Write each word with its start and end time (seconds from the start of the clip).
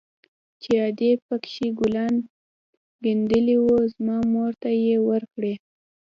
چې 0.61 0.71
ادې 0.87 1.11
پكښې 1.25 1.67
ګلان 1.79 2.15
ګنډلي 3.03 3.55
وو 3.63 3.77
زما 3.93 4.17
مور 4.33 4.51
ته 4.61 4.69
يې 4.85 4.95
وركړي. 5.07 5.53